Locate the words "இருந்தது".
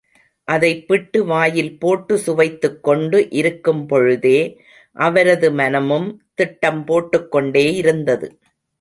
7.73-8.39